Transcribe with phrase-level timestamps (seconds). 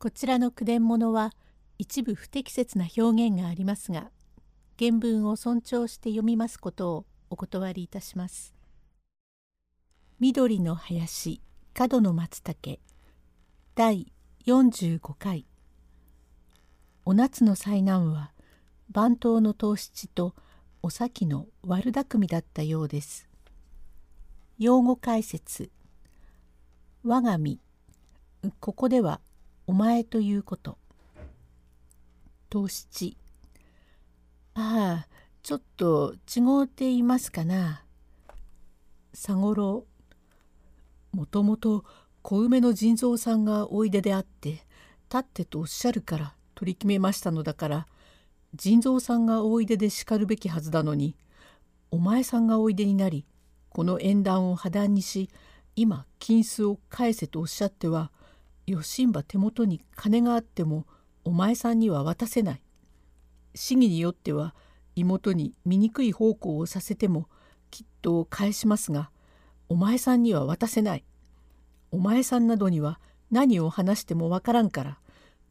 [0.00, 1.32] こちらの句伝物は
[1.76, 4.12] 一部不適切な表現がありますが
[4.78, 8.54] 原文を尊重して読みますことをお断りいたします。
[10.20, 11.40] 緑の林
[11.74, 12.78] 角の松茸
[13.74, 14.12] 第
[14.46, 15.46] 45回
[17.04, 18.30] お夏の災難は
[18.90, 20.36] 番頭の藤七と
[20.80, 23.28] お咲の悪巧みだったようです。
[24.60, 25.72] 用語解説
[27.02, 27.58] 我が身
[28.60, 29.20] ここでは
[29.68, 30.78] お前ということ。
[32.50, 33.18] 藤七。
[34.54, 35.08] ああ、
[35.42, 37.84] ちょっと違うていますかな。
[39.12, 39.84] 佐五郎。
[41.12, 41.84] もともと
[42.22, 44.64] 小梅の腎臓さんがおいでであって、立
[45.18, 47.86] ってとおっしゃるから取り決めましたのだから、
[48.54, 51.14] 腎臓さんがおいでで叱るべきはずなのに、
[51.90, 53.26] お前さんがおいでになり、
[53.68, 55.28] この縁談を破談にし、
[55.76, 58.10] 今金子を返せとおっしゃっては、
[58.68, 60.86] よしんば手元に金があっても
[61.24, 62.62] お前さんには渡せない。
[63.54, 64.54] 市議によっては
[64.94, 67.28] 妹に醜い奉公をさせても
[67.70, 69.10] きっと返しますが
[69.70, 71.04] お前さんには渡せない。
[71.90, 74.98] お前さんなどには何を話してもわからんから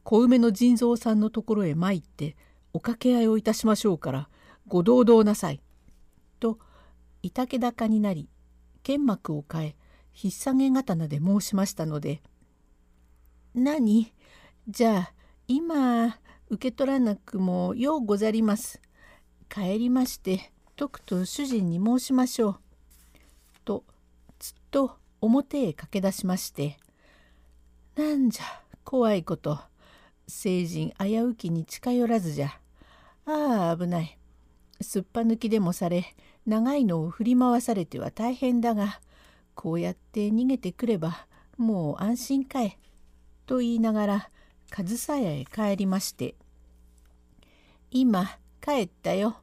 [0.03, 2.35] 小梅の腎臓さんのところへ参って
[2.71, 4.29] お掛け合いをいたしましょうから
[4.67, 5.59] ご堂々なさい。
[6.39, 6.59] と
[7.23, 8.29] いたけ高になり
[8.83, 9.75] 剣幕を変え
[10.13, 12.21] 引っ提げ刀で申しましたので
[13.57, 14.13] 何？
[14.69, 15.13] じゃあ
[15.47, 16.19] 今
[16.49, 18.79] 受け取らなくもようござります。
[19.49, 22.59] 帰りましてとくと主人に申しましょう。
[23.65, 23.83] と
[24.37, 26.77] つっと表へ駆け出しまして
[27.97, 28.43] 「なんじゃ
[28.83, 29.59] 怖いこと。
[30.27, 32.59] 成人危うきに近寄らずじゃ。
[33.25, 34.19] ああ危ない。
[34.81, 39.01] すっぱ抜きでもされ長いのを振り回されては大変だが
[39.55, 41.25] こうやって逃げてくれば
[41.57, 42.77] もう安心かえ」
[43.47, 44.29] と言いながら
[44.69, 46.35] 上総屋へ帰りまして
[47.89, 49.37] 「今帰ったよ。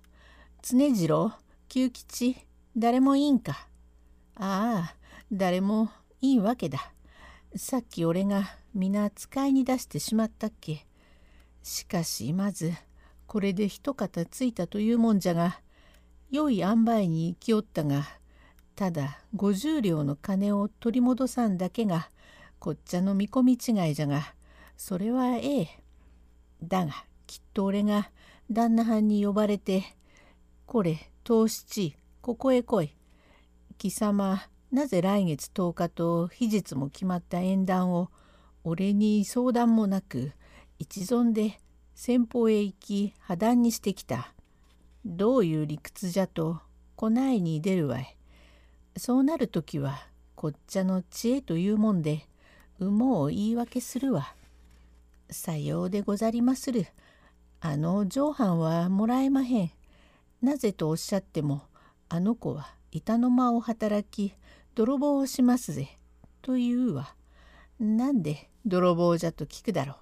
[0.63, 1.33] 常次郎
[1.69, 2.37] 久吉
[2.77, 3.67] 誰もいいんか。
[4.37, 4.97] ああ
[5.33, 5.91] 誰も
[6.21, 6.93] いいわけだ。
[7.57, 10.87] さっき俺が皆使いに出してしまったっけ。
[11.63, 12.73] しかしまず
[13.27, 15.61] これで一方ついたというもんじゃが
[16.31, 18.05] 良い塩梅に行きおったが
[18.77, 22.11] ただ50両の金を取り戻さんだけが
[22.65, 24.33] こっちゃの見込み違いじゃが
[24.79, 25.69] それはええ。
[26.63, 28.11] だがきっと俺が
[28.51, 29.85] 旦那はんに呼ばれて
[30.65, 32.95] 「これ藤七ここへ来い。
[33.77, 34.41] 貴様
[34.73, 38.09] なぜ来月10日と日日も決まった縁談を
[38.63, 40.33] 俺に相談もなく
[40.79, 41.61] 一存で
[41.95, 44.33] 先方へ行き破談にしてきた。
[45.05, 46.63] どういう理屈じゃと
[46.97, 48.17] こないに出るわい。
[48.97, 52.27] そうなる時はこっちゃの知恵というもんで
[52.81, 54.35] もう言い訳するわ。
[55.31, 56.87] さようでござりまする。
[57.61, 59.71] あの上藩はもらえまへん。
[60.43, 61.63] なぜとおっしゃっても
[62.09, 64.35] あの子は板の間を働き
[64.75, 65.99] 泥棒をしますぜ。
[66.43, 67.15] と言うわ。
[67.79, 69.97] なんで泥棒じゃと聞くだろ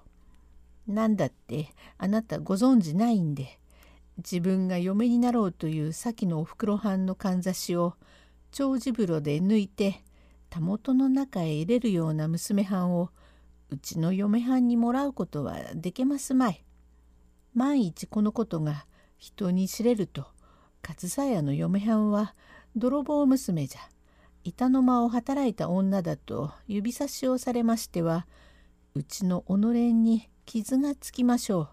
[0.87, 0.93] う。
[0.93, 3.59] なんだってあなたご存じないんで
[4.17, 7.93] 自分が嫁になろうという先のおふくろはんのかんざしを
[8.51, 10.03] 長寿風呂で抜いて
[10.53, 13.09] たもとの中へ入れるような娘はんを
[13.71, 16.63] うちの嫁はんにもらうことはでけますまい。
[17.55, 18.85] 万一このことが
[19.17, 20.27] 人に知れると
[20.83, 22.35] 勝佐屋の嫁はんは
[22.75, 23.81] 泥棒娘じゃ
[24.43, 28.27] 板の間を働いた女だと指差しをされましては
[28.93, 29.55] うちの己
[29.91, 31.69] に傷がつきましょ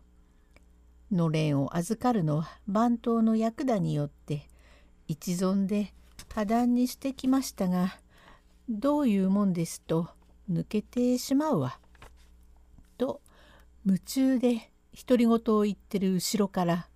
[1.10, 1.16] う。
[1.16, 4.48] のれんを預かるのは番頭の役だによって
[5.06, 5.92] 一存で
[6.32, 8.00] 破談にしてきましたが
[8.72, 10.06] どういうもんですと
[10.48, 11.81] 抜けてしまうわ。
[12.98, 13.20] と
[13.84, 16.88] 夢中で独り言を言ってる後ろから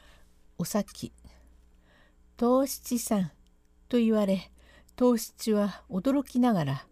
[0.58, 1.12] 「お先
[2.36, 3.30] 藤七さん」
[3.88, 4.50] と言われ
[4.98, 6.86] 藤七は驚きながら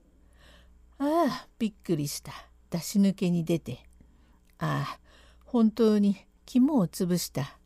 [0.96, 2.32] 「ああびっくりした
[2.70, 3.86] 出し抜けに出て
[4.56, 5.00] ああ
[5.44, 6.16] 本当に
[6.46, 7.58] 肝を潰した」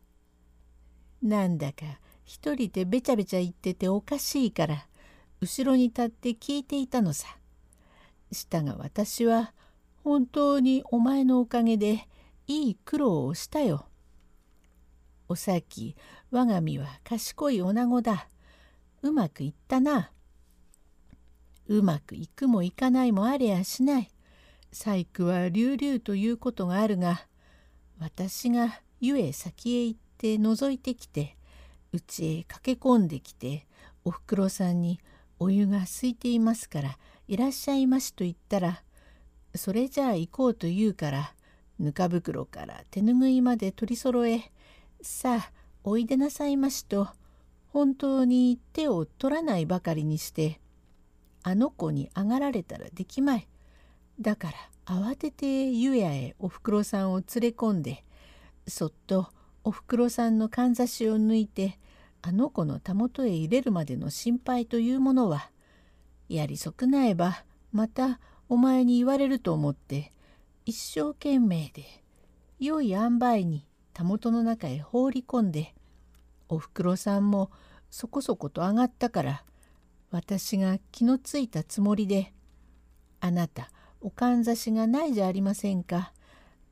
[1.23, 1.85] なんだか
[2.25, 4.85] 一人でべちゃべちゃ言ってておかしいから
[5.41, 7.27] 後ろに立って聞いていたのさ。
[8.31, 9.53] したが私は
[10.03, 12.07] 本当にお前のおかげで
[12.47, 13.87] いい苦労をしたよ。
[15.29, 15.95] おさき
[16.31, 18.29] 我が身は賢い女子だ。
[19.01, 20.11] うまくいったな。
[21.67, 24.09] うまくいくもいかないもありゃしない。
[24.71, 27.25] 細工は隆々ということがあるが
[27.99, 31.37] 私がゆえ先へ行って覗いてきて
[31.93, 33.65] うちへ駆け込んできて
[34.03, 34.99] おふくろさんに
[35.39, 36.97] お湯が空いていますから
[37.27, 38.83] いらっしゃいましと言ったら
[39.55, 41.33] それじゃあ行こうと言うから
[41.79, 44.51] ぬか袋から手ぬぐいまで取りそろえ
[45.01, 45.51] さあ
[45.83, 47.07] おいでなさいましと
[47.67, 50.59] 本当に手を取らないばかりにして
[51.43, 53.47] あの子に上がられたらできまい。
[54.19, 54.53] だから
[54.85, 58.03] 慌てて湯屋へおふくろさんを連れ込んで
[58.67, 59.29] そっと
[59.63, 61.77] おふくろさんのかんざしを抜いて
[62.21, 65.49] あの子のたもとへ入れるまでの心配というものは
[66.29, 68.19] やり損なえばまた
[68.49, 70.11] お前に言われると思って
[70.65, 71.85] 一生懸命で
[72.59, 75.73] 良い塩梅にたもとの中へ放り込んで
[76.49, 77.51] おふくろさんも
[77.89, 79.43] そこそこと上がったから
[80.11, 82.33] 私が気のついたつもりで
[83.19, 83.71] 「あなた
[84.01, 86.13] おかんざしがないじゃありませんか。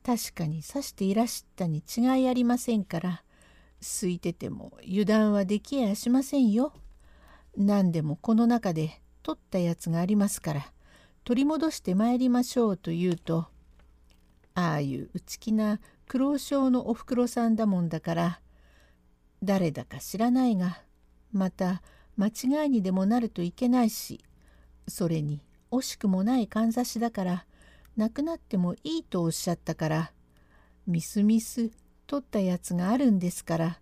[0.06, 3.24] 確かに刺していらしたに違いありませんから
[3.86, 6.72] 空いてても油断はできやしませんよ。
[7.56, 10.72] 何でもこの中で取ったやつがありますから
[11.24, 13.46] 取り戻してまいりましょうと言うと
[14.54, 18.40] ああいう内気な苦労症のおふくろさんだもんだから
[19.42, 20.82] 誰だか知らないが
[21.32, 21.82] また
[22.16, 24.24] 間違いにでもなるといけないし
[24.86, 27.46] それに惜しくもないかんざしだから
[27.96, 30.12] なくなってもいいとおっしゃったから
[30.86, 31.70] みすみす
[32.06, 33.80] 取ったやつがあるんですから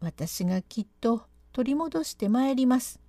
[0.00, 1.22] 私がきっと
[1.52, 3.00] 取り戻してまいります。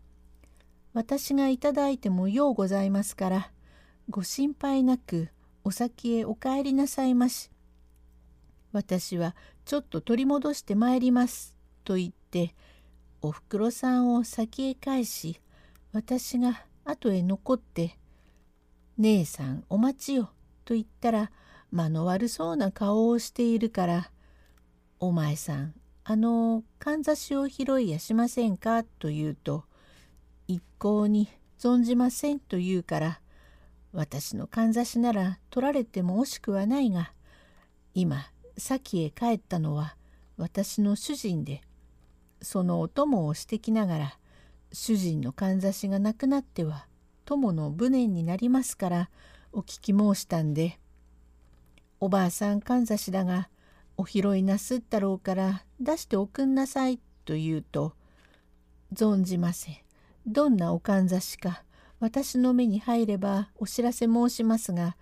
[0.94, 3.52] 私がいただいてもようございますから
[4.10, 5.30] ご心配なく
[5.64, 7.52] お先へお帰りなさいまし。
[8.72, 12.56] 私はちょっと取り戻してまいります」と言って
[13.22, 15.42] おふくろさんを先へ返し
[15.94, 17.98] 私が後へ残って
[18.98, 20.32] 「姉さんお待ちよ」
[20.64, 21.32] と言ったら
[21.72, 24.12] 間の悪そうな顔をしているから
[25.00, 25.74] 「お前さん
[26.04, 29.66] あのかんざしを拾いやしませんか?」と言うと
[30.48, 31.28] 「一向に
[31.60, 33.22] 存じません」と言うから
[33.92, 37.14] 私のかんざしなら取られても惜しくはないが
[37.94, 39.96] 今先へ帰ったのは
[40.38, 41.62] 私の主人で
[42.42, 44.20] そのお供をしてきながら
[44.72, 46.88] 主人のかんざしがなくなっては
[47.26, 49.10] 友の無念になりますから
[49.52, 50.80] お聞き申したんで
[52.00, 53.50] 「おばあさんかんざしだが
[53.98, 57.94] お拾いなすったろうから出しておくんなさい」と言うと
[58.94, 59.78] 「存じません
[60.26, 61.64] どんなおかんざしか
[62.00, 64.96] 私の目に入ればお知らせ申しますが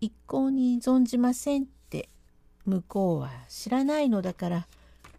[0.00, 2.08] 一向に存じません」って
[2.64, 4.68] 向こうは知らないのだから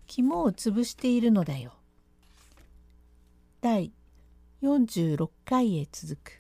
[0.07, 1.73] 肝を潰しているのだよ。
[3.61, 3.91] 第
[4.61, 6.38] 46回へ続く